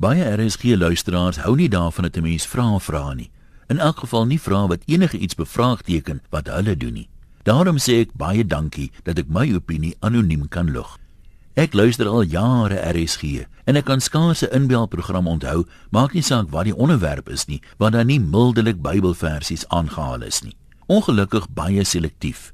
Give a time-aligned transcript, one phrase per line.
[0.00, 3.30] Baie RSG luisteraars hou nie daarvan dat 'n mens vra vra nie.
[3.68, 7.08] In elk geval nie vra wat enige iets bevraagteken wat hulle doen nie.
[7.42, 10.98] Daarom sê ek baie dankie dat ek my opinie anoniem kan lug.
[11.54, 16.48] Ek luister al jare RSG en ek kan skaars 'n inbelprogram onthou, maak nie saak
[16.50, 20.56] wat die onderwerp is nie, waar daar nie mildelik Bybelversies aangehaal is nie.
[20.86, 22.52] Ongelukkig baie selektief.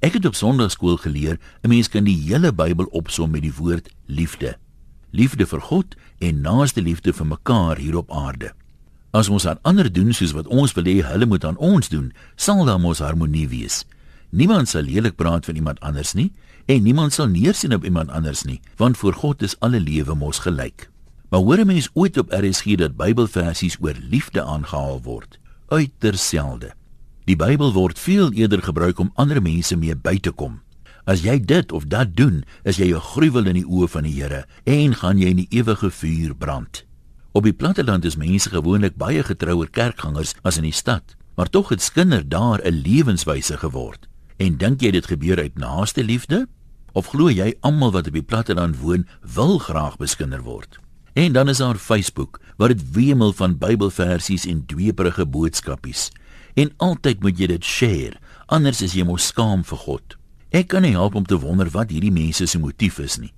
[0.00, 3.88] Ek het op Sondagskool geleer 'n mens kan die hele Bybel opsom met die woord
[4.06, 4.56] liefde.
[5.14, 8.48] Liefde vir God en naaste liefde vir mekaar hier op aarde.
[9.14, 12.08] As ons aan ander doen soos wat ons wil hê hulle moet aan ons doen,
[12.34, 13.84] sal daar mos harmonie wees.
[14.34, 16.32] Niemand sal lelik praat van iemand anders nie
[16.66, 20.42] en niemand sal neersien op iemand anders nie, want voor God is alle lewe mos
[20.42, 20.88] gelyk.
[21.30, 25.38] Maar hoor 'n mens ooit op RSG dat Bybelversies oor liefde aangehaal word?
[25.68, 26.74] Uiters selde.
[27.24, 30.63] Die Bybel word veel eerder gebruik om ander mense mee by te kom.
[31.04, 34.22] As jy dit of dat doen, is jy 'n gruwel in die oë van die
[34.22, 36.84] Here en gaan jy in die ewige vuur brand.
[37.32, 41.68] Op die platteland is mense gewoonlik baie getrouer kerkgangers as in die stad, maar tog
[41.68, 44.08] het skinder daar 'n lewenswyse geword.
[44.36, 46.48] En dink jy dit gebeur uit naaste liefde?
[46.92, 50.78] Of glo jy almal wat op die platteland woon wil graag beskinder word?
[51.12, 56.10] En dan is daar Facebook, waar dit wemel van Bybelversies en dweeprige boodskapies.
[56.54, 60.16] En altyd moet jy dit share, anders is jy mos skaam vir God.
[60.54, 63.32] Ek kan nie help om te wonder wat hierdie mense se motief is nie.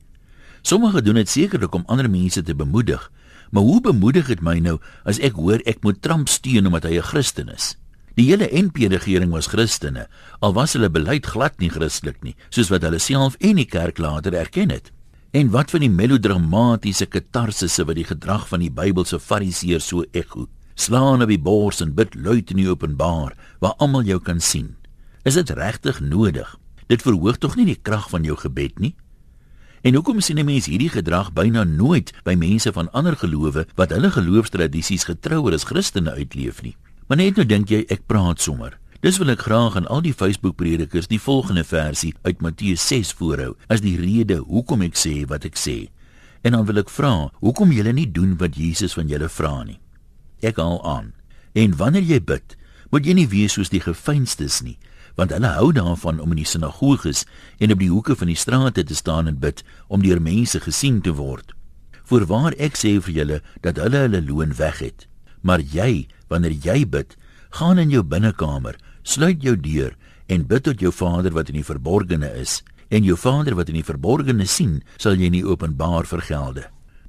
[0.60, 3.00] Sommige doen dit sekerlik om ander mense te bemoedig,
[3.50, 4.74] maar hoe bemoedig dit my nou
[5.08, 7.76] as ek hoor ek moet Trump steun omdat hy 'n Christen is?
[8.16, 10.08] Die hele NP-regering was Christene,
[10.40, 13.98] al was hulle beleid glad nie Christelik nie, soos wat hulle self en die kerk
[13.98, 14.92] later erken het.
[15.32, 20.48] En wat van die melodramatiese katarsisse wat die gedrag van die Bybelse Fariseërs so ekho?
[20.74, 24.76] Slaan op die bors en bid luid in die openbaar waar almal jou kan sien.
[25.24, 26.56] Is dit regtig nodig?
[26.86, 28.94] Dit verhoog tog nie die krag van jou gebed nie?
[29.82, 33.90] En hoekom sien 'n mens hierdie gedrag byna nooit by mense van ander gelowe wat
[33.90, 36.76] hulle geloofstradisies getrouer as Christene uitleef nie?
[37.06, 38.78] Maar net nou dink jy ek praat sommer.
[39.00, 43.54] Dis wil ek graag aan al die Facebook-predikers die volgende versie uit Matteus 6 voorhou
[43.68, 45.88] as die rede hoekom ek sê wat ek sê.
[46.42, 49.78] En dan wil ek vra, hoekom julle nie doen wat Jesus van julle vra nie?
[50.42, 51.12] Ek haal aan.
[51.52, 52.56] En wanneer jy bid,
[52.90, 54.78] moet jy nie wees soos die gefeinstes nie,
[55.16, 57.24] want hulle hou daarvan om in die sinagoges
[57.58, 61.00] en op die hoeke van die strate te staan en bid om deur mense gesien
[61.00, 61.54] te word.
[62.06, 65.08] Voorwaar ek sê vir julle dat hulle hulle loon weg het.
[65.42, 67.16] Maar jy wanneer jy bid,
[67.50, 69.96] gaan in jou binnekamer, sluit jou deur
[70.28, 72.60] en bid tot jou Vader wat in die verborgene is,
[72.90, 76.66] en jou Vader wat in die verborgene sien, sal jy nie openbaar vergelde.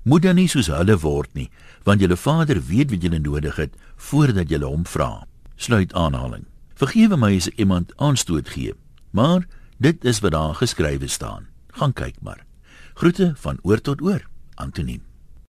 [0.08, 1.50] Moet dan nie soos hulle word nie,
[1.86, 3.74] want julle Vader weet wat julle nodig het
[4.10, 5.26] voordat julle hom vra.
[5.58, 6.46] Sluit aanhaling.
[6.78, 8.74] Vergewe my as iemand aanstoot gee,
[9.10, 9.48] maar
[9.82, 11.48] dit is wat daar geskrywe staan.
[11.74, 12.46] Gaan kyk maar.
[12.94, 14.28] Groete van oor tot oor.
[14.54, 15.07] Antoniem